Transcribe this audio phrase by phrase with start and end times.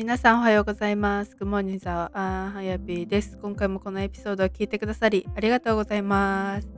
[0.00, 1.36] 皆さんおはようございます。
[1.36, 3.36] グモニザーはやぴーです。
[3.36, 6.68] 今回もこのエピソードを聞いてくださりありがとうございます。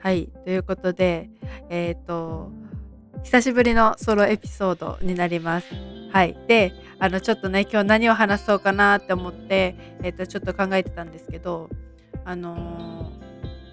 [0.00, 1.30] はい、ということで、
[1.70, 2.50] えっ、と、
[3.22, 5.68] 久しぶりのソロエピソードになります。
[6.10, 6.36] はい。
[6.48, 11.70] で、あの、ちょっとね、今日何を話そうかなって思って、えっ、と、ちょっと考えてたんですけど、
[12.24, 12.93] あのー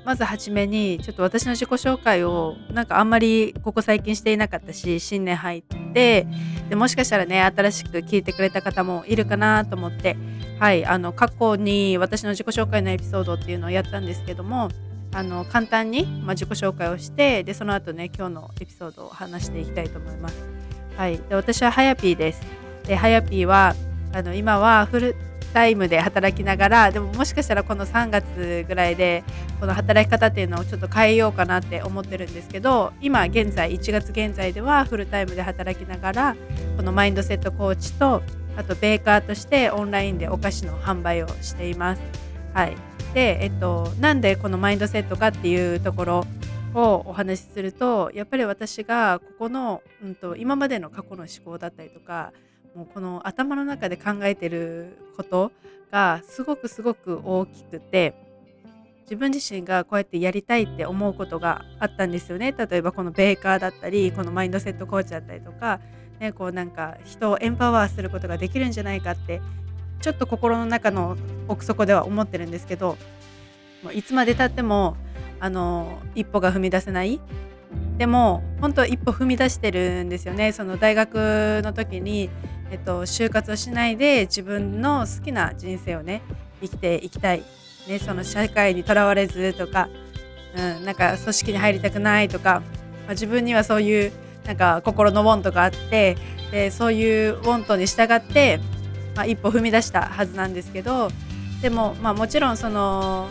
[0.04, 5.64] まずはじめにちょっと私の自己紹介をなんかあんまりここ最近していなかったし新年入っ
[5.94, 6.28] て
[6.70, 10.18] でもしかしたらね新しく聞いてくれた方もいるかなと思って
[10.60, 14.70] はいあの過去に私の自己紹介のエピソードっていうのをやったんですけども
[15.14, 20.36] あの簡単に、まあ、自己紹介をしてでその後ね今日のエピソードを話していきたいと思います。
[20.96, 22.42] はい、で私ははやぴーです。
[22.86, 23.76] ではやぴーは
[24.14, 25.16] あの今はフル
[25.52, 29.24] タイムで働きながらでももしかしたらこの3月ぐらいで
[29.60, 36.36] この働き方っていうのをちょっと変えようかなって思ってるんですけど今現在1月現在ではフルタイムで働きながら
[36.78, 38.24] このマインドセットコーチと
[38.58, 42.02] あとベーカーとしてオンラインでお菓子の販売をしています。
[42.54, 42.76] はい、
[43.14, 46.26] で、えっと、なんでこのマインドセットかっていうところ
[46.74, 52.34] をお話しするとやっぱり私がここの、うんと今までの過去の思考だったりとか
[52.76, 55.52] もうこの頭の中で考えてること
[55.92, 58.14] がすごくすごく大きくて
[59.04, 62.56] 自分自身がこうやってやりたいって思うことがあったんですよね。
[62.58, 65.82] 例えばこのベーカーだったりこのマインドセットコーチだったりとか、
[66.22, 69.42] ね、こうなんか人をエンパワーすることができるんじゃないかって
[70.00, 71.18] ちょっと心の中の
[71.50, 72.98] 奥底では思ってるんですけど
[73.94, 74.96] いつまでたっても
[75.42, 77.20] あの一歩が踏み出せない。
[77.98, 80.54] でも本当一歩踏み出してるんですよね。
[80.54, 82.30] その大学の時に
[82.72, 86.22] えっと、就活をしないで自分の好きな人生をね
[86.62, 87.44] 生きていきたい、
[87.88, 89.90] ね、その社会にとらわれずとか、
[90.56, 92.62] うん、なんか組織に入りたくないとか、
[93.06, 94.12] まあ、自分にはそういう
[94.46, 96.16] なんか心のウォントがあって
[96.50, 98.60] でそういうウォントに従って、
[99.16, 101.10] まあ、一歩踏み出したはずなんですけど
[101.62, 103.30] でも、まあ、もちろんその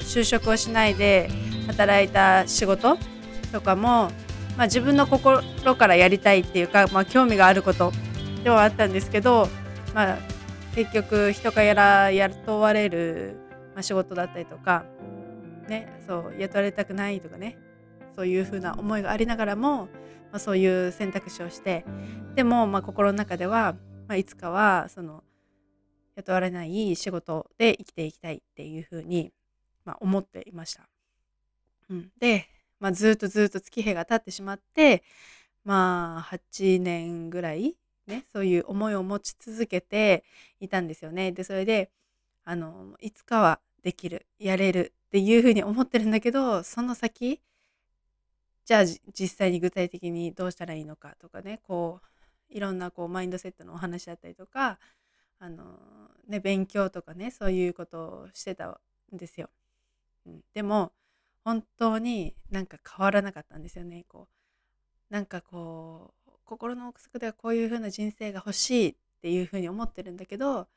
[0.00, 1.30] 就職をしないで
[1.68, 2.98] 働いた仕事
[3.50, 4.10] とかも、
[4.58, 5.42] まあ、自分の心
[5.74, 7.90] からやりたいっていうか、まあ、興味があること
[8.44, 9.48] ではあったんですけど、
[9.94, 10.18] まあ、
[10.74, 13.36] 結局人から雇われる、
[13.74, 14.84] まあ、仕事だったりとか、
[15.66, 17.56] ね、そう雇われたくないとかね
[18.14, 19.84] そういうふうな思いがありながらも、
[20.30, 21.86] まあ、そういう選択肢をして
[22.34, 23.76] でも、まあ、心の中では、
[24.08, 25.24] まあ、いつかはその
[26.16, 29.32] 雇われない仕事で生きていきたいっていうふうに、
[29.86, 30.86] まあ、思っていました。
[31.88, 32.46] うん、で、
[32.78, 35.02] まあ、ずっとずっと月日が経ってしまって
[35.64, 37.74] まあ8年ぐらい
[38.06, 40.24] ね、そういう思いを持ち続けて
[40.60, 41.32] いたんですよね。
[41.32, 41.90] で、それで、
[42.44, 47.40] あの、いつかはできる、やれるっていうふうに思ってるんだけど、その先、
[48.64, 52.00] じゃあ実際に具体的にどうしたらいいのかとかね、こ
[52.50, 54.78] う、いろんなこうマインドセットのお話だったりとか、
[55.38, 55.78] あの、
[56.28, 58.80] ね、勉強とかね、そういうことをしてた
[59.14, 59.50] んですよ。
[60.26, 60.92] うん、でも、
[61.44, 64.04] 本当になんか変わらなかったんですよね。
[64.08, 64.28] こ
[65.10, 70.68] う、なんかこう、心の奥底ではこういう風な人生が欲しいっていう風に思ってるんだけど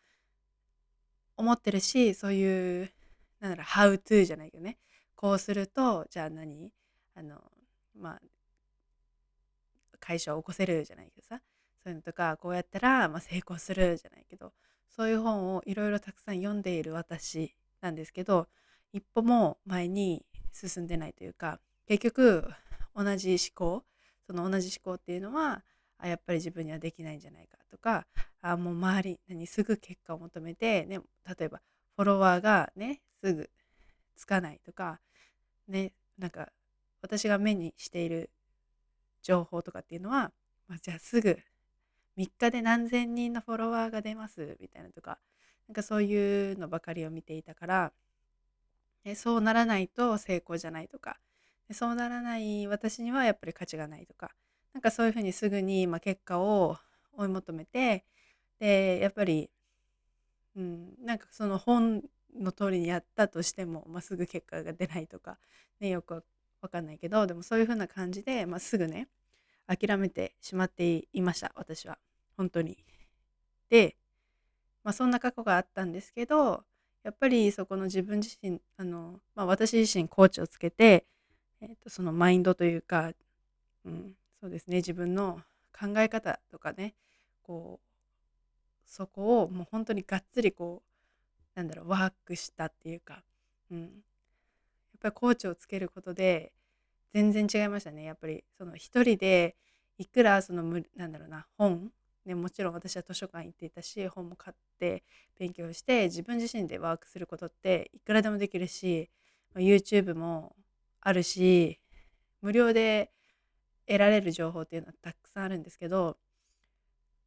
[1.36, 2.92] 思ってるしそういう
[3.40, 4.78] なんだろう「How to」じゃないけどね。
[5.16, 6.72] こうするとじゃあ何？
[7.16, 7.42] あの
[7.96, 8.22] まあ
[10.00, 11.42] 会社を起こせるじゃないけどさ。
[11.84, 14.54] そういうのとかこうやったら、まあ、成功するじゃないけど。
[14.90, 18.48] そういう本をいろいろたくさん読んでいる私なんですけど
[18.94, 22.50] 一歩も前に進んでないというか結局
[22.96, 23.86] 同じ思考
[24.28, 25.64] その同じ思考っていうのは
[25.98, 28.06] あやっぱり自分にはできないんじゃないかとか
[28.42, 31.00] あもう周りにすぐ結果を求めて、ね、
[31.38, 31.62] 例えば
[31.96, 33.50] フォロワーがねすぐ
[34.16, 35.00] つかないとか
[35.68, 36.50] ねなんか
[37.02, 38.30] 私が目にしている
[39.24, 40.32] 情報とかっていうのは、
[40.68, 41.40] まあ、じゃあすぐ
[42.18, 45.20] 3日で何千人のフォロワーが出ますみたいなとか
[45.68, 47.92] なんかそういうのばかりを見ていたから、
[49.04, 51.18] ね、そうならないと成功じゃないとか
[51.74, 54.32] そうならない私にはやっぱり価値がないとか
[54.74, 56.78] なんかそういうふうにすぐに、まあ、結果を
[57.14, 58.06] 追い求めて
[58.60, 59.50] でやっぱり、
[60.56, 62.04] うん、なんかその本
[62.40, 65.38] の通りにやったとしても、まあ、すぐ結果が出ないとか、
[65.80, 66.24] ね、よく
[66.62, 69.08] わかんないけどでもそういうふうな感じで、まあ、すぐね
[69.68, 71.98] 諦めてしまっていました私は
[72.38, 72.78] 本当に。
[73.70, 73.96] で、
[74.84, 76.64] まあ、そんな過去があったんですけど
[77.04, 81.06] やっぱりそこの自分自身あの、まあ、私自身コーチをつけて
[81.62, 83.12] えーと、そのマインドというか、
[83.86, 84.78] うん、そうですね。
[84.78, 85.42] 自分の
[85.78, 86.96] 考え方とかね
[87.44, 87.88] こう
[88.86, 90.82] そこをもう本当にがっつりこ
[91.56, 93.24] うなんだろうワークしたっていうか、
[93.72, 93.90] うん、やっ
[95.02, 96.54] ぱりコーチをつけることで
[97.14, 98.04] 全然違いましたね。
[98.04, 99.56] やっぱりその一人で
[99.98, 101.92] いくらそのむなんだろうな本
[102.28, 105.04] ね、もちろん私は図書館行っていたし本も買って
[105.40, 109.10] 勉強して自分自身でワークすることっていくらでもできるし
[109.56, 110.54] YouTube も
[111.08, 111.80] あるし
[112.42, 113.12] 無料で
[113.88, 116.18] 得られる情報っていうのはたくさんあるんですけど、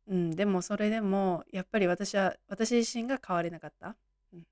[0.06, 3.96] うん、でもそれでもやっぱり私は私自身が変われなかった。
[4.34, 4.42] うん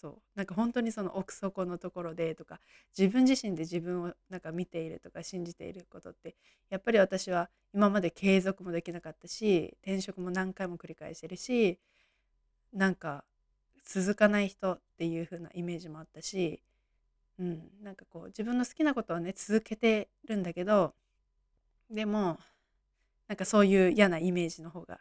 [0.00, 2.60] そうなんか本当にその奥底のところでとか
[2.98, 6.34] 自分自身で自分をなんか見ているとか信じていることって
[6.70, 11.78] やっぱり私は今まで継続もできなかったし転職も何回も繰り返してるし
[12.72, 13.24] なんか
[13.84, 16.62] 続かない人っていう風なイメージもあったし、
[17.42, 20.94] うん、なんかこう自分の好きなことをね続けてるんだけど
[21.90, 22.38] でも
[23.26, 25.00] なんかそういう嫌なイメージの方が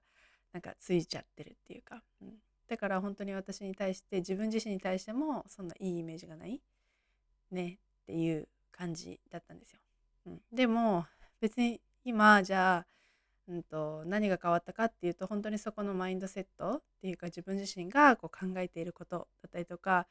[0.51, 2.33] なんかついちゃってるっていうか、うん、
[2.67, 6.59] だから本当に私に対して自分自身に対してもそんないいイメージがない
[7.51, 9.79] ねっていう感じだったんですよ。
[10.25, 11.05] うん、でも
[11.39, 12.85] 別に今じゃあ、
[13.47, 20.07] うんと、何が変わったかっていうと本当にそこのマインドセットっていうか自分自身がこう考えていることだったりとか、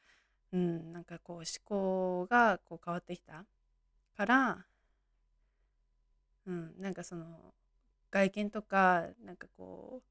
[0.52, 3.44] うん、なんかこう思考がこう変わってきた
[4.17, 4.64] から、
[6.47, 7.26] うん、なんかその
[8.11, 10.02] 外見とかなんかこ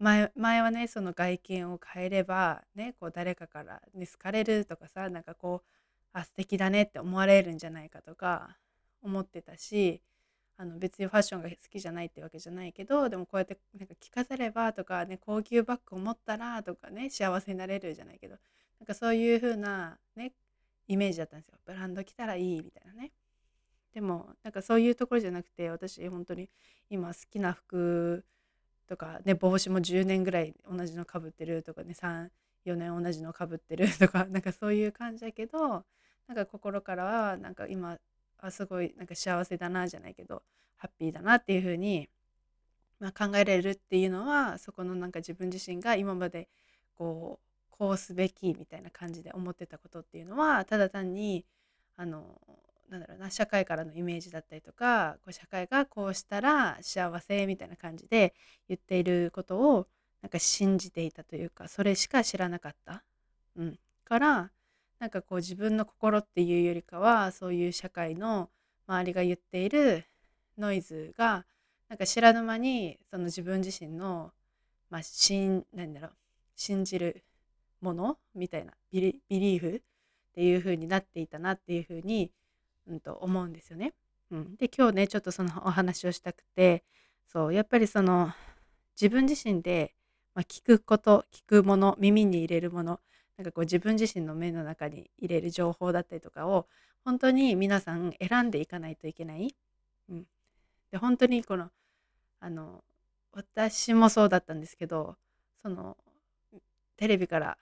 [0.00, 5.68] う前前はねその外見を変えればねこう誰かから、ね、好かれるとかさなんかこう
[6.12, 8.56] あ素敵だねって思われるんじゃないかとか
[9.02, 10.02] 思ってたし
[10.56, 18.36] あの別にファッションが好きじゃないってわけじゃないけどでもこうやってなんか着飾ればとかね高級バッグを持ったらとかね幸せになれるじゃないけど
[18.82, 20.32] なんかそういう風なね
[20.88, 21.54] イメージだったんですよ。
[21.64, 23.12] ブランド着たらいいみたいなね。
[23.94, 26.50] でもなんかそういうところじゃなくて私本当に
[26.90, 28.24] 今好きな服
[28.88, 35.84] とか、ね、帽子も10年ぐらい同じのかぶってるとかね34年同じのかぶってるとかなんかそういう感じだけど
[36.26, 37.98] なんか心からはなんか今
[38.38, 40.42] あすごいなんか幸せだなじゃないけど
[40.76, 42.08] ハッピーだなっていう風に
[42.98, 46.48] まあ、考えられるっていうのはそこのなんか自分自身が今まで
[46.96, 47.51] こう
[47.82, 51.44] こうすべきみたいな感じで思ってたことっていうのはただ単に
[51.96, 52.40] あの
[52.88, 58.34] なんだろうな社会からのイメージだったりとかこう社会がこうしたら幸せみたいな感じで
[58.68, 59.88] 言っていることを
[60.20, 63.02] なんか信じていたというかそれしか知らなかった、
[63.56, 64.52] うん、から
[65.00, 68.48] なんかこう自分の心っていうよりかはそういう社会の
[68.86, 70.04] 周りが言っている
[70.56, 71.46] ノイズが
[71.88, 74.30] なんか知らぬ間にその自分自身の、
[74.88, 76.12] まあ、信何だろう
[76.54, 77.24] 信じる
[77.82, 78.16] もの？
[78.34, 78.72] みたいな。
[78.90, 79.76] ビリビーフ？
[79.76, 79.80] っ
[80.34, 82.32] ていう風になっていたなっていう風に
[82.88, 83.92] うん、と思うんですよね。
[84.32, 86.82] うん、で今日ねちょっとそのお話をしたくて
[87.28, 88.32] そうやっぱりその
[89.00, 89.94] 自分自身で、
[90.34, 92.98] まあ、聞くこと聞くもの耳に入れるもの
[93.36, 96.66] なんかこう自分自身の目の中に入れる情報だったりとかを
[97.04, 99.54] 本当に皆さん選んでいかないといけない。
[100.10, 100.26] うん、
[100.90, 101.70] で本当にこの
[102.40, 102.82] あの
[103.32, 105.14] 私もそうだったんですけど
[105.62, 105.96] その
[106.96, 107.58] テレビから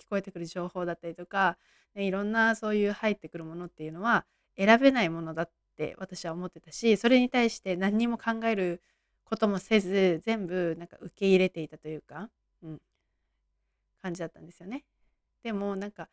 [0.00, 1.56] 聞こえてくる情報だったりとか、
[1.94, 4.24] ね、いろんなそういう入ってくるものっていうのは
[4.56, 8.82] 選べないものだって私は思ってたしそれに対して何にも考える
[9.24, 12.28] こともせず全部なんか受け入れていたというか、
[12.62, 12.80] うん、
[14.02, 14.84] 感じだったんですよね。
[15.42, 16.08] でもなんか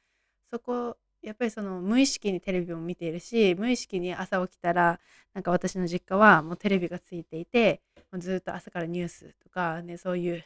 [0.51, 4.99] そこやっぱりその無意識にテレビも見ているし無意識に朝起きたら
[5.33, 7.81] なんか私の実家はもうテレビがついていて
[8.11, 10.43] もうずっと朝からニュースとかねそういう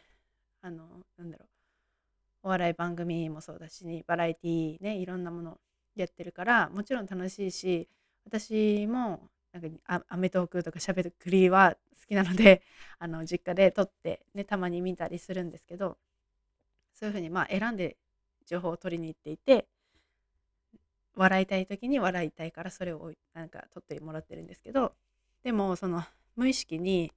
[0.62, 0.86] あの
[1.18, 1.51] なんだろう
[2.44, 5.60] お笑い番組もそうだしバラエティーねいろんなもの
[5.96, 7.88] やってるからもちろん楽しいし
[8.26, 12.62] 私もなんかアメトークとかしゃべるクリは好きなので
[13.00, 15.98] あの実家で撮って、ね、たまに見たりするんですけど
[16.94, 17.98] そういうふうにまあ選んで
[18.46, 19.68] 情報を取りに行っていて
[21.16, 24.96] 笑いたい時に笑いたいからそれをなんか撮ってもらってるんですけど
[25.44, 26.04] でもその
[26.36, 27.12] 無意識に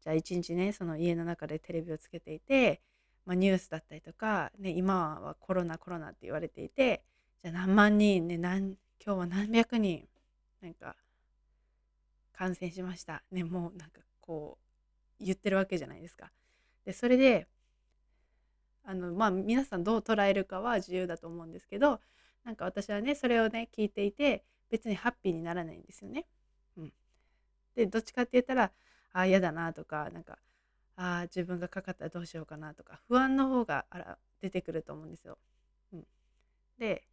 [0.00, 2.80] じゃあ一日ねその家の中でテレビをつけていて、
[3.26, 7.02] まあ、ニュースだったりとか、ね、今はコロナコロナって言われていて
[7.42, 10.06] じゃあ何万人ね何今日は何百人
[10.60, 10.96] なんか
[12.32, 14.58] 感染しましたねもうなんかこ
[15.20, 16.30] う言ってるわけじゃないですか。
[16.84, 17.46] でそれで
[18.84, 22.00] あのまあ皆さんどう捉えるかは自由だと思うんですけど
[22.44, 26.26] なんか私はねそれをね聞いていて別にハッピーにならないんですよね。
[26.76, 26.92] うん、
[27.74, 28.64] でどっちかって言ったら
[29.12, 30.38] ああ嫌だなとかなんか
[31.02, 35.38] あ自分がかかったらどうしようかなとか不安の方があら出てくると思うんですよ。
[35.94, 36.04] うん、
[36.78, 37.04] で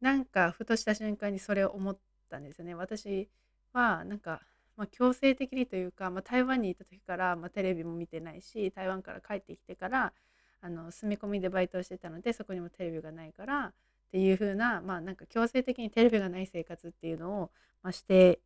[0.00, 2.74] なんかふとした瞬間にそれを思ったんですよね。
[2.74, 3.28] 私
[3.72, 4.40] はなんか、
[4.76, 10.12] まあ、強制的にというか、まあ、台湾にいた時から、まあ、テレビも見てないし台湾から帰ってきてから
[10.60, 13.72] あの住み込みでバイトをしてたのでそこにもテレビがないからっ
[14.10, 17.50] ていう風なまあなんか強制的にテレビがない生活っていうのを、
[17.82, 18.40] まあ、して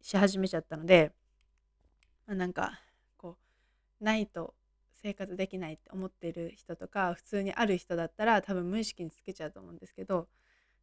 [0.00, 1.10] し始めちゃったので、
[2.28, 2.80] まあ、なんか
[4.00, 4.54] ないと
[5.02, 10.28] 生活できないって思ってる人とか普通にある人だったら多分無意識につけちゃうと思うんですけど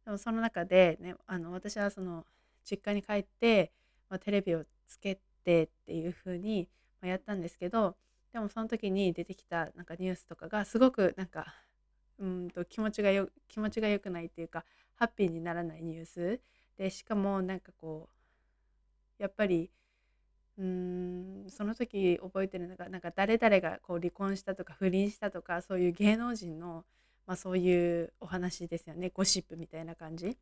[0.04, 2.24] でもその中でねあの私はその
[2.64, 3.72] 実家に帰って、
[4.08, 6.68] まあ、テレビをつけてっていう風に、
[7.02, 7.94] やったんですけど
[8.32, 11.54] でもその時に出てきたなんかニュースとかがすごくなんか
[12.18, 14.64] うんと気持ちがよ気持ちが良くないっていうか
[14.96, 16.40] ハッピーにならないニュース。
[16.76, 18.08] でしかもなんかこ
[19.18, 19.70] うやっぱり
[20.58, 20.64] うー
[21.46, 26.84] んその時覚えてるのがなんか誰々がこう離婚したとか不倫したとかそういう芸能人の、
[27.26, 29.10] まあ、そういうお話ですよね。
[29.10, 30.36] ゴシップみたいな感じ。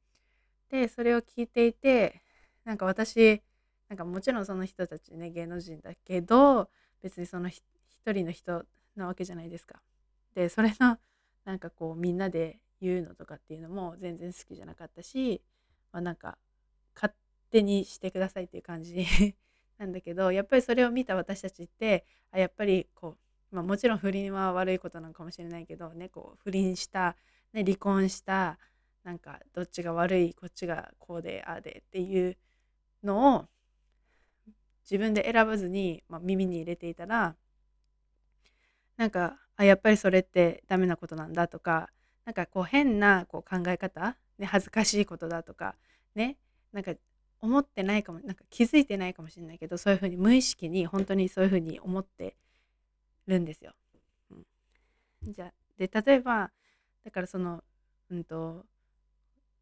[0.70, 2.22] でそれを聞いていて
[2.64, 3.42] なんか私
[3.88, 6.68] なんかもちろんその人たちね芸能人だけど
[7.02, 7.62] 別にその一
[8.06, 8.64] 人の人
[8.96, 9.80] なわけじゃないですか。
[10.34, 10.98] でそれの
[11.44, 15.42] なんかこうみんなで言うのとかっていうのも全然好きじゃなかったし、
[15.92, 16.38] まあ、なんか
[16.94, 17.12] 勝
[17.50, 19.06] 手にしてくださいっていう感じ。
[19.78, 23.16] なんだけどやっぱりそれを見た私たちってあやっぱりこ
[23.52, 27.16] う、まあ、もちろん不倫は悪いことなのかもしれないけどねこう不倫した、
[27.52, 28.58] ね、離婚した
[29.02, 32.36] なんかどっちが悪いこっちがこうでああでっていう
[33.02, 33.44] のを
[34.84, 37.34] 自分で選ばずに、まあ、耳に入れていたら
[38.96, 41.90] なんかあやっぱりそれってダメなことなんだとか
[42.24, 45.74] なんかこう変なこう考え方、ね、恥ずかしいことだとか
[46.14, 46.36] ね
[46.72, 46.92] なんか
[47.44, 52.36] 思ってないかもなんか気づいてないかもしれないけどそういうふうに無意識に本当にそういうふうに思って
[53.26, 53.74] るんですよ。
[54.30, 54.34] う
[55.28, 56.50] ん、じゃで例えば
[57.04, 57.62] だからその
[58.10, 58.64] うんと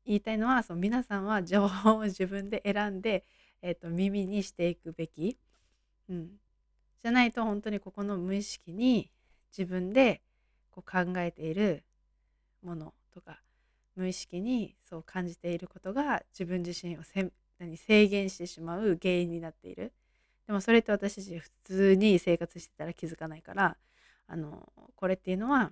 [0.07, 3.25] 言いたいのはその皆さんは情報を自分で選んで、
[3.62, 5.37] えーと、耳にしていくべき、
[6.09, 6.31] うん、
[7.03, 9.11] じゃないと本当にここの無意識に
[9.57, 10.23] 自分で
[10.71, 11.83] こう考えている
[12.62, 13.41] ものとか
[13.97, 17.03] 無意識にそう感じていることが自分自身を
[17.62, 19.92] 何制限してしまう原因になっている。
[20.49, 23.76] でもそれって私たち普通に生活してたら気づかないから
[24.26, 25.71] あのこれっていうのは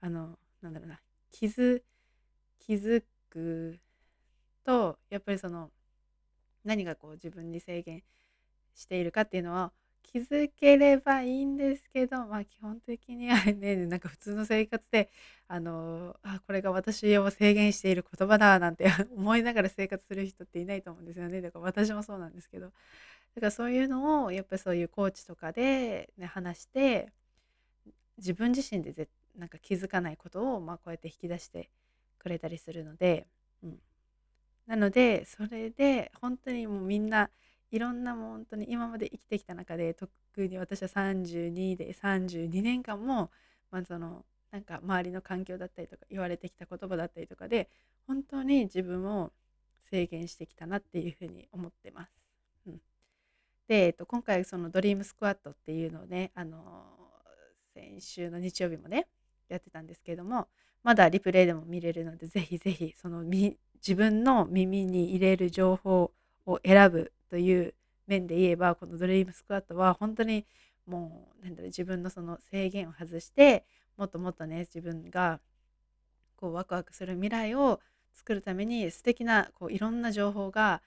[0.00, 1.00] あのなんだろうな
[1.32, 1.82] 気づ
[2.60, 3.80] 気づく
[4.64, 5.70] とやっぱりその
[6.64, 8.04] 何がこう自分に制限
[8.74, 15.10] しているかっていうのは気づければいいんですけど、まあ、基本的にはね なんか普通の生活で
[15.46, 21.40] あのあこれが私を制限している言葉だなんて 思いながら生活する人っていないと思うんですよね。
[21.40, 22.72] だから私もそうなんですけど。
[23.34, 27.12] だからそういうのをやっぱりそういうコーチとかで、ね、話して
[28.16, 31.70] 自分自身でぜなんか気づかないことを、まあ、こうやって引き出して
[32.18, 33.26] くれたりするので、
[33.62, 33.78] うん、
[34.66, 37.30] なのでそれで本当にもうみんな
[37.70, 43.30] いろんなもう本当に今まで生きてきた中で特に私は32で32年間も、
[43.70, 47.68] まあ、そのなんか周りの環境だったりとか言われてきた言葉だったりとかで
[48.06, 49.32] 本当に自分を
[49.90, 52.12] 制限してきたなっていうふうに思ってます。
[52.66, 52.80] うん、
[53.68, 56.84] で、えっと、今回そのドリームスクワットっていうのをね、あの
[57.74, 59.06] 先週の日曜日もね
[59.48, 60.48] やってたんですけども
[60.82, 63.56] まだリプレイでも見れるのでぜひぜひその自
[63.94, 66.12] 分の耳に入れる情報
[66.48, 67.74] を選ぶという
[68.06, 70.46] 面で言えばこのドリームスクワットは本当に
[70.86, 73.64] もうなんだろう自分のその制限を外して
[73.98, 75.40] もっともっとね自分が
[76.36, 77.80] こうワクワクする未来を
[78.14, 80.80] 作るために素敵なこういろんな情報が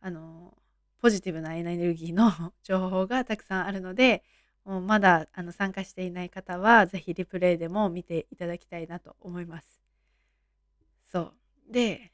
[0.00, 0.54] あの
[1.00, 4.24] ポジティブなエネルギーの 情報がたくさんあるので
[4.64, 9.80] もうまだあの参加していない方は是非リプレイでも見ていただきたいなと思います。
[11.04, 12.12] そうで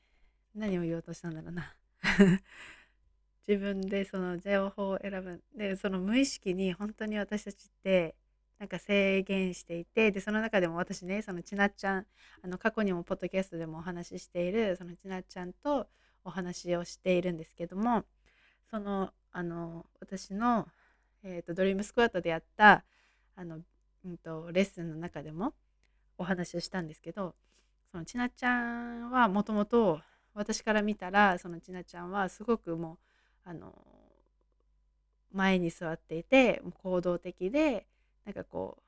[0.54, 1.74] 何を言おうとしたんだろうな
[3.46, 5.42] 自分でその情報を選ぶ。
[5.56, 8.14] でその無意識に本当に私たちって
[8.58, 12.06] なんか制限していてでその中でも私ねそのちなっちゃん
[12.42, 15.86] あの過去にもポッドキャストでもお話ししているそのちなちゃんと
[16.24, 18.04] お話をしているんですけども
[18.70, 20.66] そのあの私の、
[21.22, 22.84] えーと、ドリームスクワットでやった
[23.36, 23.58] あの、
[24.06, 25.52] うんと、レッスンの中でも
[26.16, 27.34] お話をしたんですけど
[27.90, 30.00] そのちなちゃんはもともと
[30.34, 32.98] 私から見たらそのちなちゃんはすごくもう
[33.44, 33.72] あの
[35.32, 37.86] 前に座っていて行動的で
[38.24, 38.78] なんかこ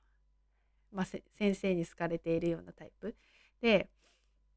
[0.92, 3.14] う、まあ、先生に好かれているようなタイプ
[3.60, 3.88] で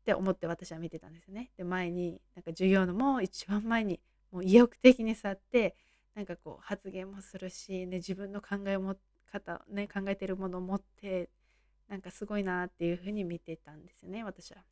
[0.02, 1.52] って思って私は見てたんですね。
[1.58, 4.00] で前になんか授業のも一番前に
[4.32, 5.76] もう意欲的に座って
[6.16, 8.96] なんかこう発言もするし、ね、自分の考えも
[9.32, 11.30] 方、ね、考えてるものを持って
[11.88, 14.64] なんかすごいなっていうふうに見てたんですよね私は。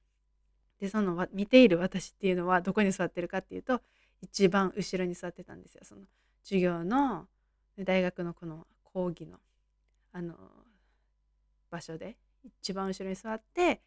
[0.79, 3.81] でその見ている私っていうのはどこに座ってるかっていうと
[4.21, 6.01] 一番後ろに座ってたんですよその
[6.43, 7.27] 授業の
[7.79, 9.37] 大学のこの講義の
[10.13, 10.35] あの
[11.69, 12.17] 場所で
[12.61, 13.81] 一番後ろに座って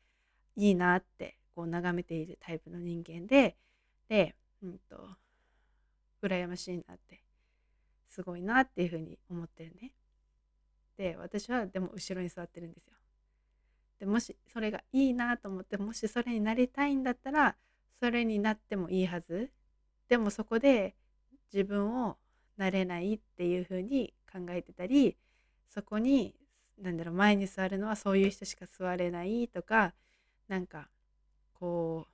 [0.57, 3.57] いいなってこう眺めているタイプの人間で
[4.09, 5.09] で、うんと、
[6.23, 7.23] 羨ましいなって
[8.09, 9.93] すごいなっていうふうに思ってるね。
[11.01, 12.93] て私はでも後ろに座ってるんですよ。
[14.01, 17.57] でもしそれがいいなと思ってもしそれになりたいんだったら
[17.99, 19.51] それになってもいいはず
[20.11, 20.95] でもそこで
[21.53, 22.19] 自分を
[22.59, 25.17] なれないっていう風に考えてたり
[25.69, 26.35] そこに
[26.83, 29.95] 何だろう前に座るのはそういう人しか座れないとか
[30.49, 30.89] なんか
[31.55, 32.13] こう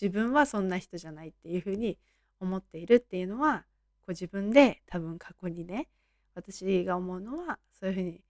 [0.00, 1.98] 自分はそんな人じゃないっていう風に
[2.40, 3.64] 思っているっていうのは
[3.98, 5.88] こう自分で多分過去にね
[6.34, 8.20] 私が思うのはそういう風に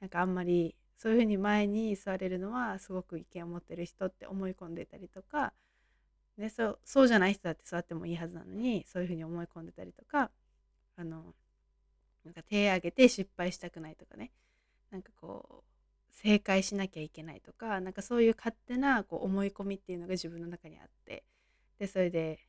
[0.00, 5.52] なんかあんまりそういう風に前に座れるのはすごく意見を持ってる人って思い込んでたりとか、
[6.36, 10.30] ね、そうそうじゃない人だって座ってもいいはずなのにそういう風に思い込んでたりとか
[10.96, 11.34] あの
[12.24, 14.32] なんか手挙げて失敗したくないとかね
[14.90, 15.74] なんかこう
[16.10, 21.24] 正解しなきゃいけないとかなんかそういう勝手なこう思い込みっていうのが自分の中にあって
[21.78, 22.40] でそれで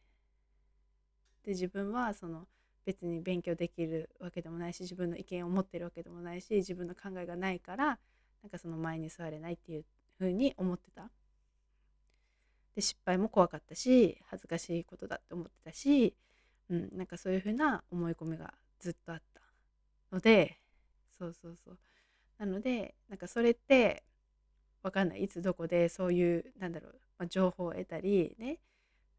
[1.44, 2.48] で自分はその
[2.86, 7.86] 別に勉強できるわけでもないし自分の意見を持ってるわけでもないし自分の考えがないから
[8.44, 9.86] なんかその前に座れないっていう
[10.18, 11.10] ふうに思ってた。
[12.76, 16.16] で失敗も怖かったし恥ずかしいことだって思ってたし、
[16.70, 19.42] うん、なんかそういうふうな思い込みがずっとあった
[20.12, 20.60] ので
[21.18, 21.78] そうそうそう。
[22.38, 24.04] なのでなんかそれって
[24.84, 25.24] 分かんない。
[25.24, 28.60] いつどこでそういうなんだろう、まあ、情報を得たりね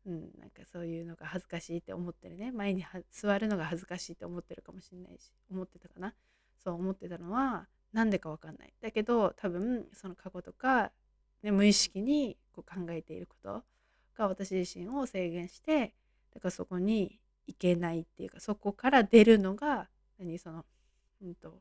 [0.07, 2.53] うん、なんかそういうのが恥ずかしいって思ってるね。
[2.53, 6.15] 前に座るのが恥ずかしいって思ってるかもしれないし思ってたかな。
[6.63, 8.73] そう思ってたのは何でか分かんない。
[8.81, 10.93] だけど多分その過去とか、
[11.47, 13.63] ね、無意識にこう考えていること
[14.19, 15.95] が私自身を制限して
[16.35, 19.87] だからそこに行けないっていうかそこから出るのが
[20.19, 20.65] 何その
[21.23, 21.61] うんと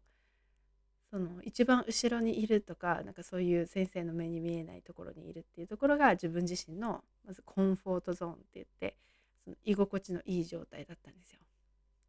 [1.11, 8.95] その一番後ろにいるとかなんかそういう先生の目に見えないところにいるっていうところが自分自身のまずコンフォートゾーンって言って
[9.43, 11.39] その居心地のいい状態だったんですよ。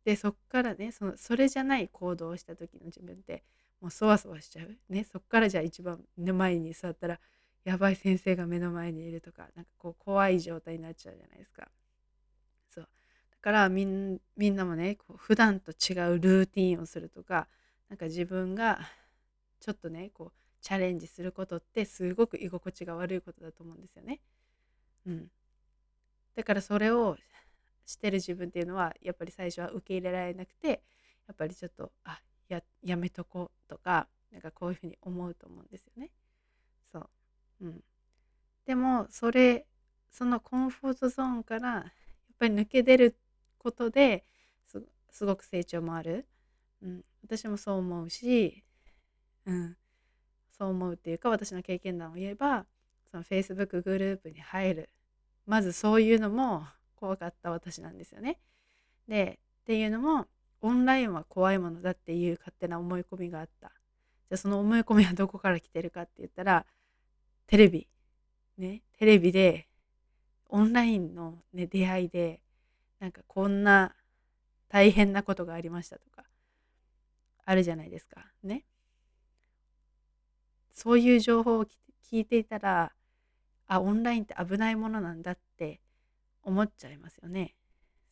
[0.07, 3.43] でそっからねそのそれじゃない行動をした時の自分って
[3.83, 4.75] もうそわそわしちゃう。
[4.89, 7.21] ねそっからじゃあ一番前に座ったら
[7.67, 11.67] やばい先生が目の前にいるとかなんかこう怖い状態になっちゃうじゃないですか。
[12.71, 17.49] そうだからみんなもねこう普段と違うルーティンをするとか
[17.89, 18.79] なんか自分が
[19.59, 24.21] ちょっとねこうチャレンジすることってすごく居心地が悪いことだと思うんですよね。
[25.05, 25.27] うん、
[26.37, 27.17] だからそれを
[27.85, 30.83] してる自分っていうのはやっぱり最初は受け入れられなくて
[31.27, 36.11] やっぱりちょっとあややめとこうとかなんかこういうふうに思うと思うんですよね。
[37.61, 37.85] う、ん、
[38.67, 39.67] でもそれ
[40.11, 41.83] そのコンフォートゾーンからやっ
[42.39, 43.17] ぱり抜け出る
[43.59, 44.25] ことで
[45.11, 46.27] すごく成長もある。
[46.83, 48.63] うん、私もそう思うし、
[49.47, 49.77] うん、
[50.57, 52.67] そう思うっていうか私の経験談を言えば
[53.11, 54.91] その Facebook グループに入る
[55.47, 56.67] まずそういうのも
[56.97, 58.39] 怖かった私なんですよね。
[59.09, 60.27] でっていうのも
[60.61, 63.69] オンラインは怖いものだっていう勝手な思い込みがあった。
[63.69, 66.67] じゃあその思い込みはどこから来てるかって言ったら
[67.47, 67.89] テレビ
[68.59, 69.69] ねテレビで
[70.49, 72.41] オンラインの、ね、出会いで
[73.01, 73.95] なんかこんな
[74.69, 76.25] 大変なことがありましたとか
[77.45, 78.27] あるじゃないですか。
[78.43, 78.65] ね。
[80.73, 82.93] そういう情報を聞いていたら、
[83.69, 85.81] あ、オンラインって危ないものなんだって
[86.43, 87.55] 思っちゃいますよね。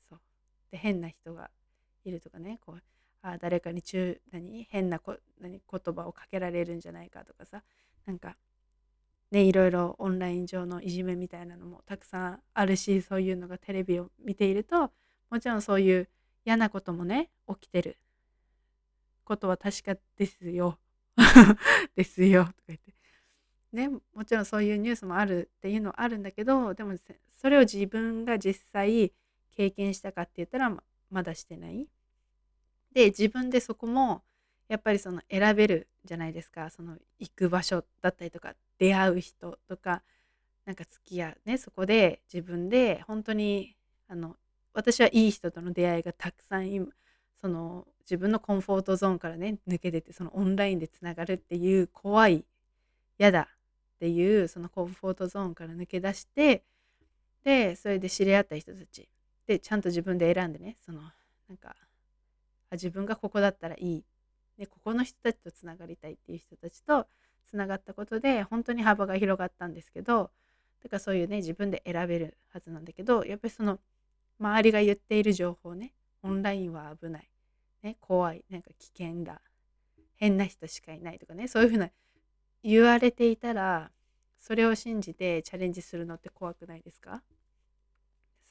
[0.08, 0.20] そう。
[0.70, 1.50] で、変な人が
[2.04, 2.82] いるとかね、こう、
[3.22, 4.64] あ誰かに中何？
[4.70, 5.60] 変なこ何？
[5.68, 7.62] 言葉をかけられるんじゃないかとかさ
[8.04, 8.36] なんか
[9.34, 14.92] ねいろいろオンライン上のいじめみたいなのもたくさんあるしそういうのがテレビを見ていると
[15.28, 16.08] もちろんそういう
[16.44, 17.98] 嫌なこともね起きてる
[19.24, 20.78] ことは確かですよ。
[21.96, 22.44] ですよ。
[22.44, 22.94] とか言って。
[23.72, 26.94] ねもちろんそういうニュースもあるっていうのはあるんだけどでも
[27.30, 29.12] それを自分が実際
[29.50, 30.70] 経験したかって言ったら
[31.10, 31.88] まだしてない。
[32.92, 34.22] で自分でそこも
[34.68, 36.70] やっぱりその選べるじゃないですか。
[36.70, 40.02] その行く場所だったりとか出会う人とか
[40.64, 43.76] なんか付き合うねそこで自分で本当に
[44.08, 44.36] あの
[44.72, 46.86] 私はいい人との出会いがたくさん今
[47.40, 52.44] その自分のコンフォートゾーンからね抜け出てそのオンラインでつながるっていう怖い
[53.18, 53.48] 嫌だ
[53.96, 56.62] っていうそのコンフォートゾーンから抜け出して
[57.44, 59.08] でそれで知り合った人たち
[59.46, 61.00] でちゃんと自分で選んでねその
[61.48, 61.76] なんか
[62.72, 64.04] 自分がここだったらいい、
[64.58, 67.06] ね、ここの人たちとつながりたいっていう人たちと
[67.46, 70.30] つながったことで本当に幅が広がったんですけど
[70.82, 73.78] だからそういうね自分で選べるはずなんだけどやっぱりその
[74.38, 77.30] 周りが言っている情報ねオンラインは危ない。
[77.82, 78.44] ね、怖い。
[78.48, 79.42] なんか危険だ。
[80.16, 81.90] 変な人しかいないとかねそういうふうな
[82.62, 83.90] 言われていたら
[84.38, 87.22] それを信じてチャレンジするのって怖くないですか？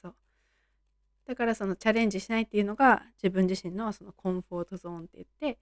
[0.02, 0.14] そう。
[1.26, 5.58] だからそのチャレンジしないっていうのが自分自身のそのコンフォートゾーンって言って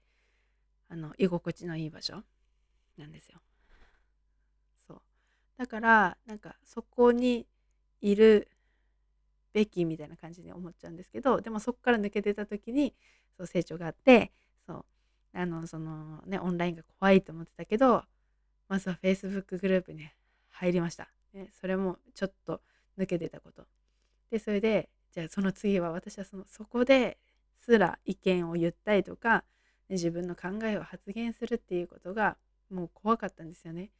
[0.88, 2.23] あの居心地のいい場所。
[2.98, 3.40] なんですよ。
[4.87, 5.02] そう。
[5.57, 7.46] だからなんかそこに
[8.00, 8.48] いる
[9.52, 12.94] べきみたいな感じに思っちゃうんですけどでもそこから抜け出た時に
[13.37, 14.33] そう成長があって
[14.66, 14.85] そう。
[15.35, 18.05] あのそのねオンラインが怖いと思ってたけど
[18.68, 20.09] まずは Facebook グループに
[20.50, 22.61] 入りました、ね、それもちょっと
[22.98, 23.66] 抜け出たこと。
[24.31, 27.18] でそれでじゃあその次は私はそのそこで
[27.59, 29.44] すら意見を言ったりとか、
[29.88, 32.37] 自分の考えを発言するっていうことが
[32.72, 33.90] もう怖かったんですよね。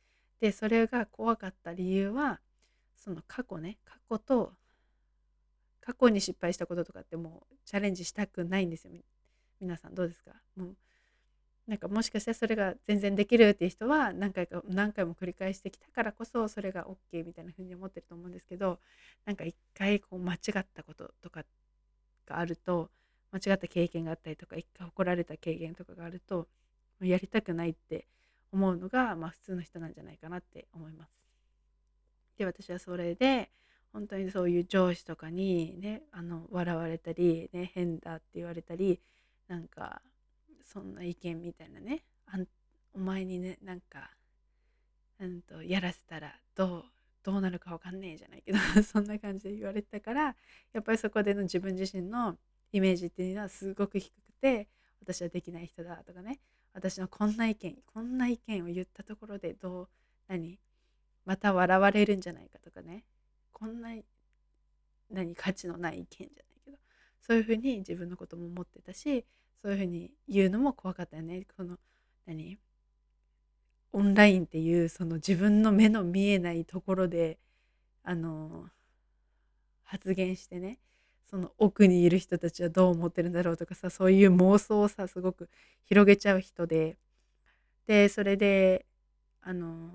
[0.41, 2.41] でそれが怖かった理由は
[2.97, 4.53] その過去ね過去と
[5.81, 8.93] 過去に失敗したこととかってもうチャレンジしたくないんですよ
[9.61, 10.33] 皆さんどうですか？
[10.57, 10.77] もう
[11.67, 18.81] なんかもしかしたらそれが全然できるっていう人は何回か何回も繰り返してきたからこそそれが OK みたいな風に思ってると思うんですけど
[19.25, 21.45] なんか一回こう間違ったこととか
[22.27, 22.91] があると
[23.31, 26.49] 間違った経験があったりとか一回怒られた経験とかがあると
[27.01, 28.07] やりたくないって
[28.53, 31.11] 思うのが、まあ、普通の人なんじゃないかなって思います。
[32.37, 33.51] で私はそれで
[33.93, 39.01] 本当にそういう上司とかにねあの笑われたり、ね、変だって言われたり
[39.49, 40.01] なんか
[40.63, 42.47] そんな意見みたいなねあん
[42.95, 44.11] お前にねなんか
[45.21, 46.85] うんとやらせたらどう
[47.23, 50.37] どうなるか分かんねえじゃないけど そんな感じで言われたから
[50.73, 52.39] やっぱりそこでの自分自身の
[52.73, 54.69] イメージっていうのはすごく低くて
[55.01, 56.41] 私はできない人だとかね
[56.75, 59.89] 私のこんな意見こんな意見を言ったところでどう
[60.29, 60.59] 何
[61.25, 63.05] また笑われるんじゃないかとかね。
[63.53, 63.91] こんな
[65.11, 66.79] 何価値のない意見じゃないけど。
[67.21, 69.25] そういうふうに自分のことも思ってたし
[69.63, 71.47] そういうふうに言うのも怖かったよね。
[71.57, 71.79] この
[72.27, 72.59] 何
[73.93, 77.39] オンラインっていうその自分の目の見えないところで
[78.03, 78.69] あの
[79.85, 80.79] 発言してね。
[81.25, 85.49] その奥にいる人たちはどう思ってるんだろうとかさそういう妄想をさすごく
[85.85, 86.97] 広げちゃう人で。
[87.87, 88.87] でそれで
[89.43, 89.91] あの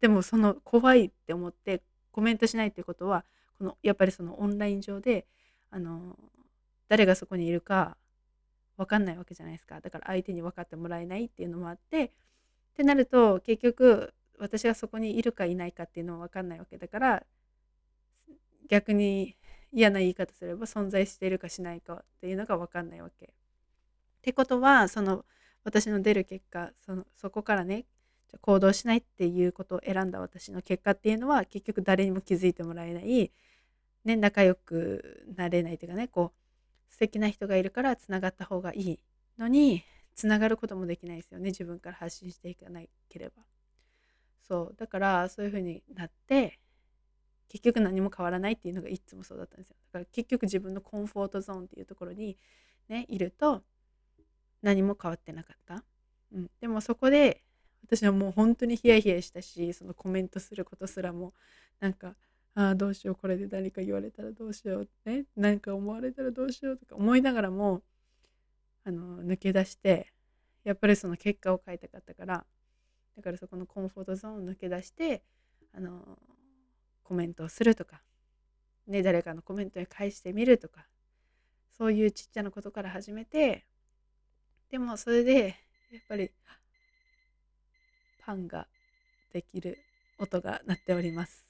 [0.00, 3.24] でもその怖いって思ってコメントしないってことは
[3.58, 5.26] このやっぱりそのオンライン上で
[5.70, 6.16] あの
[6.88, 7.96] 誰がそこにいるか
[8.76, 9.80] 分かんないわけじゃないですか。
[9.80, 12.10] だから相手に分かってもらえないっていうのもあってっ
[12.76, 17.24] てなると結局私がそこにいるかいないかっていうのは分かんないわけだから
[18.68, 19.34] 逆に
[19.72, 23.26] 嫌な言い方すれば存在しているかしないかっていうのが分かんないわけ。
[23.26, 23.30] っ
[24.22, 25.24] てことはその
[25.64, 27.86] 私の出る結果そのそこからね
[28.40, 33.32] 行動しないっていうことを選んだ私の結果っていうのは結局誰にも気づいてもらえない、
[34.04, 38.98] ね、仲良くなれないというかねこう素敵な人がいるからつながった方がいい
[39.38, 39.82] のに
[40.14, 43.42] つながることもできないですよね自分から発信していかなければ
[44.46, 46.58] そうだからそういう風になって
[47.48, 49.76] 結局何も変わらないっていうのがいつもそうだったんですよ。
[49.92, 52.36] だから結局自分のコンフォートゾーンっていうところに
[52.88, 53.62] ねいると
[54.62, 55.84] 何も変わってなかった、
[56.32, 57.42] うん、でもそこで
[57.84, 61.32] 私はもう本当にヒヤヒヤしたしそのコメントすることすらも
[61.80, 62.16] なんか
[62.54, 67.82] ああどうしようこれで何か言われたらどうしようね何か思われたらどうしようとか思いながらも
[68.84, 70.12] あの抜け出して
[70.64, 72.44] やっぱりその結果を書いたかったから
[73.16, 75.22] だからそこのコンフォートゾーンを抜け出して
[75.74, 76.18] あの
[77.08, 78.02] コメントをするとか、
[78.86, 80.86] ね、誰かのコメントに返してみるとか
[81.78, 83.64] そういうちっちゃなことから始めて
[84.70, 85.56] でもそれで
[85.90, 86.30] やっぱり
[88.20, 88.66] パンが
[89.32, 89.78] できる
[90.18, 91.46] 音が鳴っております。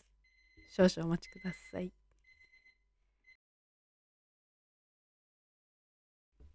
[0.70, 1.90] 少々お待ちください。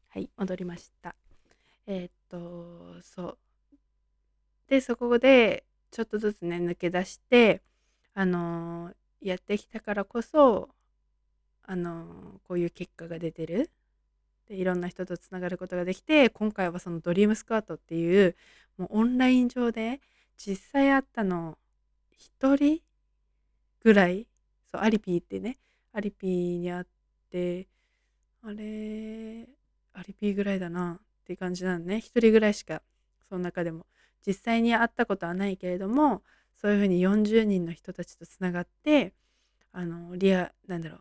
[0.08, 1.16] はい、戻りました。
[1.88, 3.38] えー、っと、そう。
[4.68, 7.62] で、そこで、ちょっとずつね、抜け出して、
[8.14, 10.70] あの、やってきたからこそ、
[11.64, 13.72] あの、こういう結果が出てる。
[14.48, 18.36] で、いろんな人とつながることができて、今回はそのドリームスクワットっていう、
[18.78, 20.02] もうオンライン上で
[20.38, 21.58] 実際会ったの
[22.18, 22.82] 1人
[23.82, 24.28] ぐらい
[24.72, 25.58] そうアリピーってね
[25.92, 26.86] アリピーに会っ
[27.30, 27.68] て
[28.42, 29.48] あれ
[29.94, 32.82] アリピーぐらいだなっていう感じなのね1人ぐらいしか
[33.30, 33.86] その中でも
[34.26, 36.24] 実際に会ったことはないけれども
[36.56, 39.14] そういうふうに40人の人たちとつながって
[39.72, 41.00] あのリアなんだろう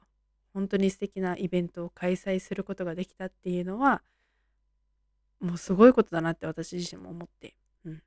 [0.55, 4.03] 本当に素敵なイベントを開催することができたっていうのは
[5.41, 8.03] もうすごいことだなって私自身も思って、うん、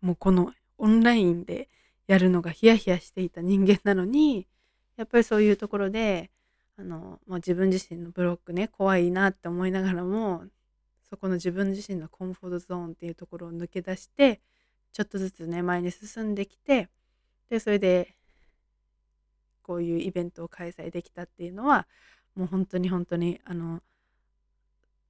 [0.00, 1.68] もうこのオンラインで
[2.06, 4.46] やるのがヒヤヒヤしていた人間なのに
[4.96, 6.30] やっぱりそういうところで
[6.78, 10.44] あの、まあ、自分自身のブロックね怖いなって思いながらも
[11.08, 14.40] そこの自分自身のコンフォートゾーンっていうところを抜け出して
[14.96, 16.88] ちょっとずつね前に進んできて
[17.50, 18.16] でそれで
[19.60, 21.86] こういうイベントを開催できたっていうのは
[22.34, 23.82] もう本当に本当にあの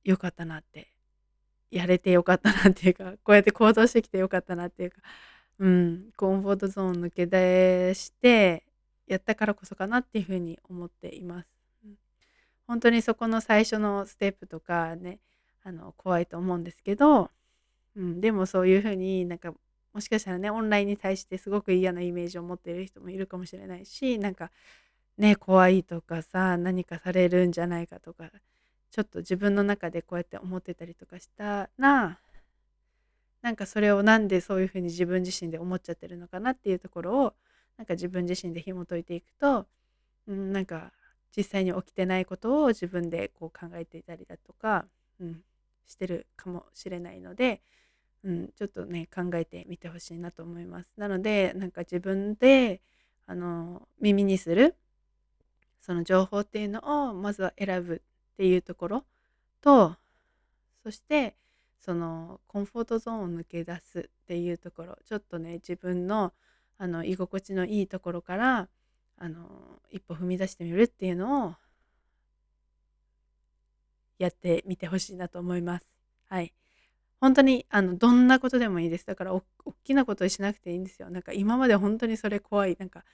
[0.02, 0.88] 良かったなって
[1.70, 4.96] やれてよかったなっていうか、こうやって行動してきてよかったなっていうか、
[5.60, 8.64] うん、コンフォートゾーン抜け出して
[9.06, 11.48] やったからこそかなっていうふうに思っています。
[12.66, 15.20] 本当にそこの最初のステップとかね、
[15.62, 17.30] あの怖いと思うんですけど、
[17.94, 19.54] うん、でもそういうふうになんか
[19.96, 24.50] もしかしたらねオンラインに対してすごく嫌なイメージを持っている人もいるかもしれないしなんか
[25.16, 28.24] ね怖いとかさ何かされるんじゃないかとか
[28.90, 32.18] ちょっと自分の中でこうやって思ってたりとかしたら
[33.40, 37.32] なんかそれをなんでそういうふうに自分自身で思っちゃってるのかなっていうところを
[37.78, 39.64] なんか自分自身で紐解いていくと、
[40.26, 40.92] うん、なんか
[41.34, 44.84] 実際に起きてないことを自分でこう考えていたりだとか、
[45.22, 45.40] うん、
[45.86, 47.62] してるかもしれないので、
[48.26, 50.90] うん、ちょっとね考えてみてほしいなと思います。
[50.96, 52.82] なのでなんか自分で
[53.24, 54.74] あの耳にする
[55.80, 59.04] その情報っていうのをまずは選ぶっていうところ
[59.60, 59.94] と
[60.82, 61.36] そして
[61.78, 66.32] そのコンフォートゾーンを抜け出すっていうところちょっとね自分の
[66.78, 68.68] あの居心地のいいところから
[69.18, 69.46] あの
[69.92, 71.54] 一歩踏み出してみるっていうのを
[74.18, 75.86] やってみてほしいなと思います。
[76.28, 76.52] はい。
[77.20, 79.06] 本当にあのどんなことでもいいです。
[79.06, 81.10] だからお大きなことしなくていいんですよ。
[81.10, 82.76] なんか今まで本当にそれ怖い。
[82.78, 83.04] なんか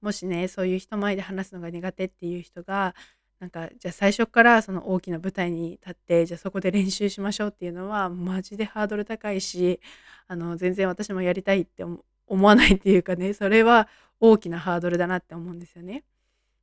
[0.00, 2.94] もしねそういう人前で話すのが苦手っていう人が
[3.40, 9.80] なんかじゃあ最初からその大きな舞台に立ってじゃあそこで練習しましょうっていうのはマジでハードル高いし
[10.26, 11.84] あの全然私もやりたいって
[12.26, 13.88] 思わないっていうかねそれは
[14.20, 16.04] 大きなハードルだなって思うんですよね。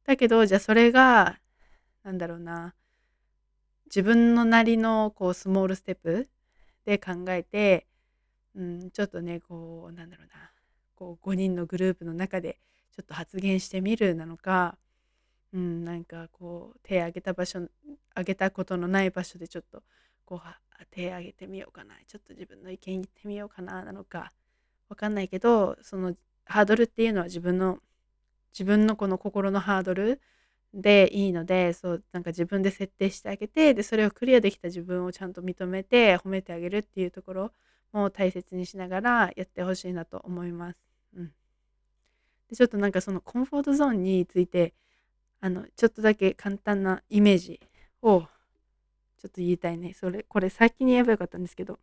[0.06, 1.40] だけどじゃあそれが
[2.04, 2.74] なんだろうな
[3.86, 6.28] 自分のなりのこうスモールステップ
[6.86, 7.88] で考えて、
[8.56, 10.34] うん、ちょっとねこうなんだろうな。
[10.96, 12.58] こう5人のグループの中で
[12.96, 14.78] ちょっと発言してみるなのか
[15.56, 17.60] うん、なんかこう手挙げた場所
[18.12, 19.82] 挙げたことのない場所でちょっと
[20.26, 24.34] こう手挙げてみようかなちょっと自分の意見言ってみようかななのか
[24.90, 27.80] わかんないけどそのハードルっていうのは自分の
[28.54, 30.20] 自分のこの心のハードル
[30.76, 37.52] でいいのでそうなんか自分で設定してあげてでそれをクリアできた自分をちゃんと認めて褒めてあげるっていうところ
[37.94, 40.78] も大切にしながらやってほしいなと思います。
[41.16, 41.32] うん、
[42.50, 44.74] でちょっとなんかそのコンフォートゾーンについて
[45.40, 47.62] あのちょっとだけ簡単なイメージ
[48.02, 48.28] をちょ
[49.28, 51.80] っと言いたいねそれこれ先に言えばよかったんですけど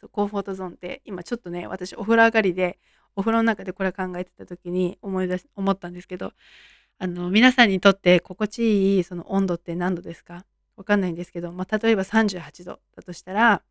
[0.00, 2.78] そうコンフォートゾーンって今ちょっとね私お風呂上がりで
[3.14, 6.32] お風呂の中でこれ考えてた時に思い出し思ったんですけど
[7.02, 10.44] あの皆さんにとって心地いいその温度って何度ですか？
[10.76, 13.62] わかんないんですけど、まあ、例えば38度だとしたら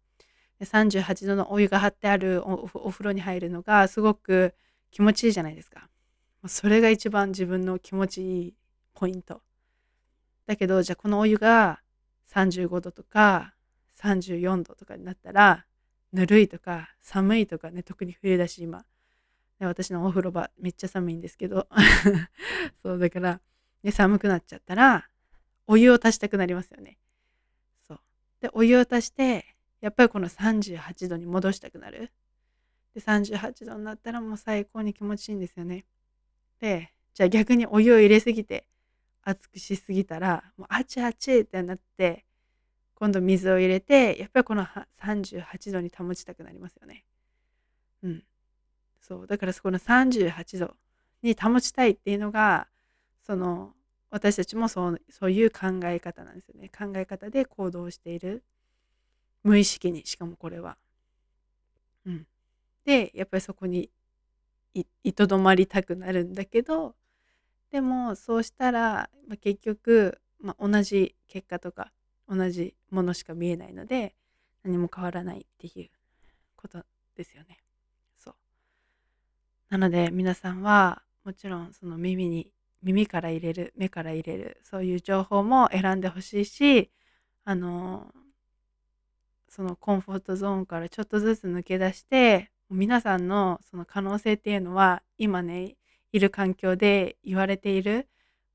[0.59, 4.53] 38度のお湯が張ってあるお風呂に入るのがすごく
[4.91, 5.87] 気持ちいいじゃないですか。
[6.45, 8.53] それが一番自分の気持ちいい
[8.93, 9.41] ポイント。
[10.45, 11.79] だけどじゃあこのお湯が
[12.33, 13.53] 35度とか
[14.01, 15.65] 34度とかになったら
[16.11, 18.83] ぬるいとか寒いとかね特に冬だし今、
[19.67, 21.67] 私のお風呂場めっちゃ寒いんですけど。
[22.81, 23.41] そうだから、
[23.91, 25.09] 寒くなっちゃったら
[25.67, 26.97] お湯を足したくなりますよね。
[27.87, 27.99] そう。
[28.41, 29.45] でお湯を足して
[29.79, 32.11] やっぱりこの38度に戻したくなる。
[32.93, 35.85] で38度になったらもう最高に気持ちいいんですよね。
[36.59, 38.67] でじゃあ逆にお湯を入れすぎて
[39.23, 42.25] 熱くしすぎたらもうあちあちってなって
[42.95, 44.67] 今度水を入れてやっぱりこの
[45.01, 47.05] 38度に保ちたくなりますよね。
[48.03, 48.23] うん。
[49.01, 50.75] そうだからそこの38度
[51.21, 52.67] に保ちたいっていうのが
[53.21, 53.73] その
[54.09, 56.69] 私たちもそうそういう考え方なんですよね。
[56.69, 58.43] 考え方で行動している
[59.43, 60.77] 無意識にしかもこれは。
[62.05, 62.27] うん。
[62.85, 63.89] でやっぱりそこに
[65.03, 66.95] いとどまりたくなるんだけど
[67.71, 71.91] でもそうしたら、まあ、結局、まあ、同じ結果とか
[72.27, 74.15] 同じものしか見えないので
[74.63, 75.89] 何も変わらないっていう
[76.55, 76.83] こと
[77.15, 77.59] ですよね。
[79.71, 82.51] なので皆さんはもちろんその耳に
[82.83, 86.91] 耳から入れる目から入れるそういう情報も選んでほしいし
[87.45, 88.13] あの
[89.49, 95.77] そのコンフォートゾーンからちょっとずつ抜け出して皆さんのその可能性っていうのは今ね
[96.11, 98.07] いる環境で言われている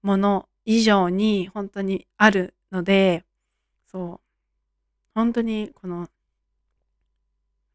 [0.02, 3.24] もの以上に本当にあるので
[3.86, 4.26] そう。
[5.14, 6.10] 本当にこの、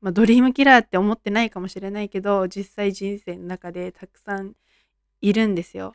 [0.01, 4.55] まあ、ドリームキラーって思ってないかもしれないけど実際人生の中でたくさん
[5.21, 5.93] いるんですよ。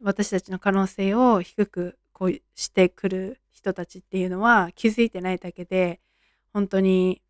[0.00, 6.00] 私たちの可能性を低くこうしてくる人たちっていうのは気づいてないだけで
[6.52, 7.22] 本当に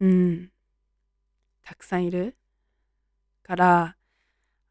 [0.00, 0.50] うん
[1.62, 2.36] たくさんいる
[3.42, 3.96] から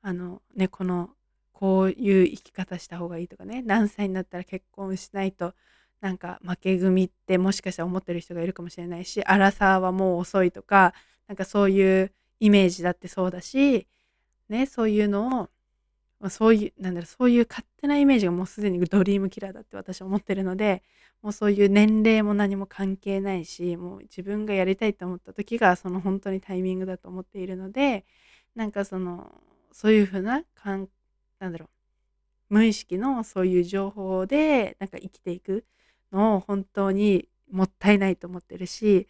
[0.02, 1.12] あのねこの
[1.54, 5.54] こういう生き方した方がいいとかね何歳になったら結婚しないと
[6.02, 10.94] なんか負け組ってもしかしたら思ってる人がいるかもしれないし、アラサーはもう遅いとか、
[11.28, 13.88] なんかそういうイメージだってそうだし、
[14.50, 15.50] ね、そういうのを、
[16.20, 20.84] まあそういう、なんだろう、そういう勝手なイメージがもうすでにドリームキラーだって私は思ってるので、
[21.22, 28.06] もうそういう年齢も何も関係ないし、もう自分がやりたいと思った時がその本当にタイミングだと思っているので、
[28.56, 30.90] なんかその、そういうふうな、かん
[31.40, 31.70] なんだろう、
[32.50, 35.66] 無意識のそういう情報でなんか生きていく
[36.12, 39.08] のを本当にもったいないと思ってるし、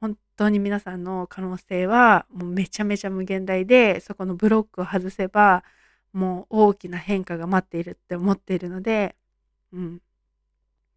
[0.00, 5.64] 本当に皆さんの可能性はもうめちゃめちゃ無限大で、そこのブロックを外せば、
[6.12, 9.16] もう大きな変化が待っているって思っているので、
[9.72, 10.02] うん。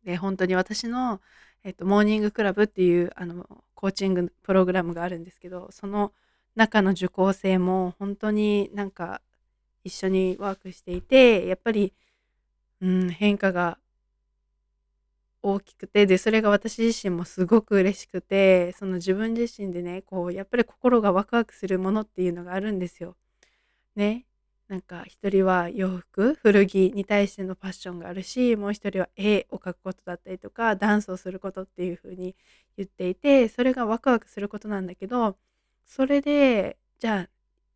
[0.04, 1.21] で、本当に私の、
[1.63, 6.13] えっと、モーニングクラブっていうあのコーチングプログラムがあるんですけど、その
[6.56, 9.21] 中の受講生も本当になんか
[9.84, 11.93] 一緒にワークしていて、やっぱり、
[12.82, 13.78] うん、変化が
[15.41, 23.15] 大きくて、で、それが私自身もすごく嬉しくて、その自分自身でね、こう、やっぱり心がワクワクするものっていうのがあるんですよ。
[23.95, 24.25] ね。
[24.69, 32.36] なんか一人は洋服、古着に対してのファッションがあるし、もう一人は絵を描くことだったりとか、ダンスをすることっていう風に
[32.78, 35.38] 言っていて、それがワクワクすることなんだけど、
[35.86, 37.30] それで、じゃあ、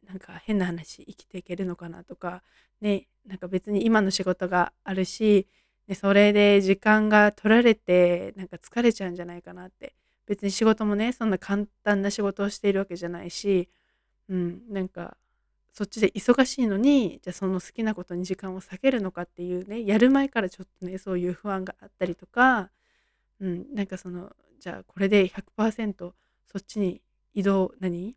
[0.07, 2.43] なんか変な話、生きていけるのかなとか、
[2.81, 5.47] ね、なんか別に今の仕事があるし、
[5.87, 9.93] で、それで時間が取られて、なんか疲れちゃうんじゃないかなって。
[10.25, 13.69] 別に仕事もね、そんな簡単な仕事をしているわけじゃないし、
[14.29, 15.17] うん、なんか、
[15.73, 22.69] そっちで忙しいのに、じゃあその好きなことに時間を割けるのかっていうね、やる前からちょっとね、そういう不安があったりとか、
[23.41, 26.13] うん、なんかその、じゃあこれで100%そ
[26.59, 27.01] っちに
[27.33, 28.15] 移動、何？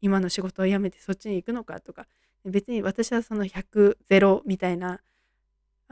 [0.00, 2.06] 今の仕事を辞めてそっちに行くのかとか、
[2.46, 5.00] 別に私はその100、0みたいな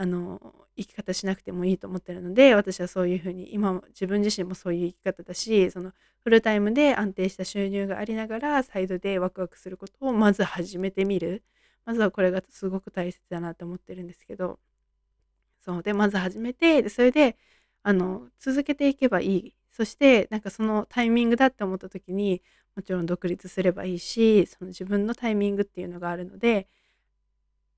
[0.00, 11.42] あの生き方しなくてもいいと思ってるので私はそういうふうに今自分自身もそういう生き方だしそのフルタイムで安定した収入がありながらサイドでワクワクすることをまず始めてみる。
[11.84, 14.61] まずはこれがすごく大切だなと思ってるんですけど。
[15.61, 15.82] そう。
[15.82, 17.37] でまず始めてでそれで
[17.82, 19.54] あの続けていけばいい。
[19.72, 22.42] そしてなんかそのタイミングだって思った時に
[22.76, 26.68] もちろん独立すればいいしその自分のタイミングっていうのがあるので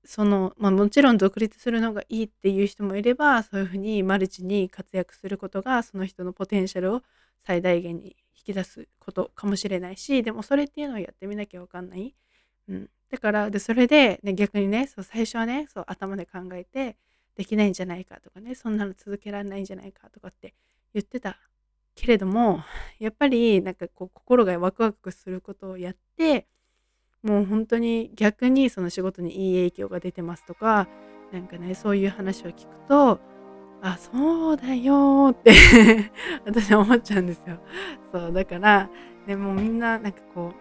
[0.03, 7.03] その、まあ、もちろん独立するのがいいっていう人もいればそういうふうにマルチに活躍することがその人のポテンシャルを
[7.45, 12.15] 最大限に引き出すことかもしれないしでもそれっていうのをやってみなきゃ分かんない、
[12.69, 16.97] うん、だからでそれで、ね、逆にねそう最初はねそう頭で考えて
[17.35, 20.53] できないんじゃないかとかねそんなの続けられないんじゃないかとかって
[20.93, 21.37] 言ってた
[21.95, 22.63] けれども
[22.99, 26.47] やっぱりなんかこう心がワクワクすることをやって
[27.23, 30.87] もう本当に逆にその仕事にいい影響が出てますとか
[31.31, 33.19] なんかねそういう話を聞くと
[33.83, 35.51] あそうだよって
[36.45, 37.57] 私は思っちゃうんですよ。
[38.11, 38.89] そうだから
[39.25, 40.51] でもみんななんかこ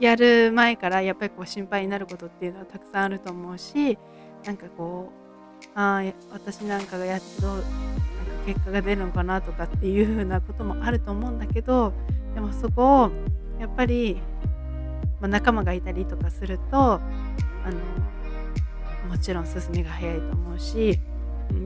[0.00, 3.98] うやる前からやっぱりこう心配になることっていうのはたくさんあると思うし
[4.44, 7.66] なんかこうああ私なんかがやっとなんか
[8.46, 11.92] 結果が出るのかなとかっていう風なこともあると思うんだけど
[12.34, 13.10] でもそこを
[13.58, 14.20] やっぱり
[15.20, 17.00] まあ、仲間がいたりとかするとあ
[17.66, 17.78] の
[19.08, 20.98] もちろん進みが早いと思うし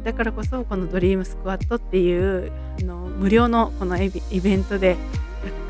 [0.04, 4.96] だからこそこのドリームスクワットっていうあの無料のこのイベントで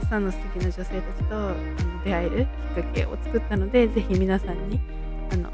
[0.01, 4.81] たくさんの素敵な女性たちとあの出会えるきっかけを作ったのでぜひ皆さんに
[5.33, 5.51] あの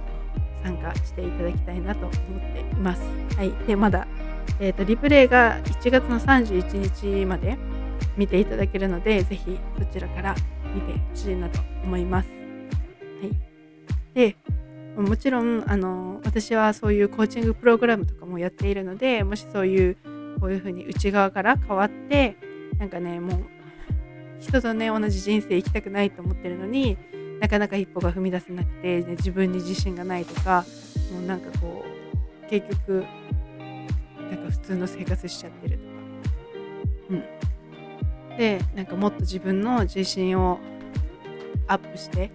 [0.63, 2.13] 参加していただきたいなと思っ
[2.53, 3.03] ています。
[3.37, 4.07] はい、でまだ、
[4.59, 7.59] えーと、リプレイが1月の31日まで
[8.17, 10.35] 見ていただけるのでぜひそちらから
[10.75, 12.29] 見てほしいなと思います。
[12.29, 12.35] は
[13.27, 13.33] い、
[14.15, 14.37] で
[14.97, 19.97] もちろんあの私はそういうコーチングプログラムとかもやっているのでもしそういう
[20.41, 22.37] こういうふうに内側から変わって
[22.79, 23.45] なんかねもう
[24.41, 26.97] 人とね同じ人生生きたくないと思ってるのに
[27.41, 30.65] なかなか一歩が踏み出せなくて、ね、自分に自信がないとか
[31.13, 31.85] もうなんかこ
[32.45, 33.05] う結局
[34.31, 35.91] なんか普通の生活しちゃってるとか、
[37.11, 37.25] うん、
[38.37, 40.59] でなんかもっと自分の自信を
[41.67, 42.31] アップして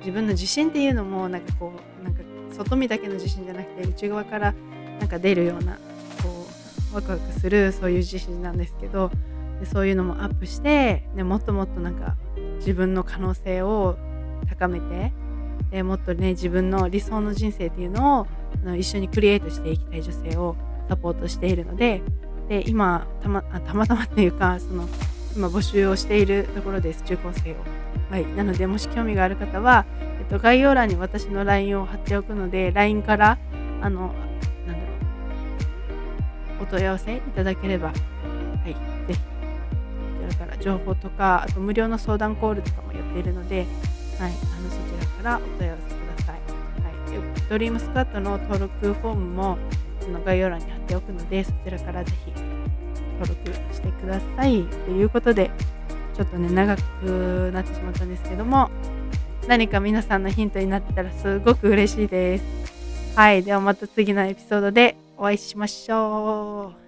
[0.00, 2.22] 自分の自信っていうのもなんかこうなんか
[2.52, 4.54] 外見だけの自信じゃなくて内側から
[5.00, 5.74] なんか出るような
[6.22, 6.46] こ
[6.92, 9.10] うワクワクするそういう自信なんですけど
[9.60, 12.16] でそういうのもアップして、ね、もっともっとなんか
[12.58, 13.96] 自分の可能性を
[14.48, 15.12] 高めて
[15.70, 18.26] でもっとね自分の理想の人生っていうのを
[18.64, 20.56] あの一緒にクリエイトしていきたい女性を
[20.88, 22.02] サポートしているので
[22.48, 24.88] で今たまたまたまっていうかその
[25.36, 27.56] 今募集をしているところです、中高生を。
[28.10, 29.84] はい、なので、もし興味がある方は、
[30.18, 33.38] えっと、概要欄に私の LINE を貼っておくので、LINE から、
[33.82, 34.14] あの、
[34.66, 34.92] なんだろ
[36.60, 37.96] う、お問い合わせいただければ、はい、
[39.06, 39.16] ぜひ、こ
[40.30, 43.66] ちらから情報とか、あと無料の相談コールとかもやっているので、
[44.18, 46.34] はい、あのそちらからお問い合わせください。
[46.34, 49.58] はい、ドリームスクワットの登録フォームも
[50.00, 52.45] その概要欄に貼っておくので、そちらからぜひ
[53.18, 54.64] 登録してください。
[54.64, 55.50] ということで、
[56.14, 58.70] ちょっとね、長くなってしまったんですけども、
[59.46, 62.44] 何か皆さんのヒントになったらすごく嬉しいです。
[63.16, 63.42] はい。
[63.42, 66.85] ではまた次のエピソードでお会いしましょう。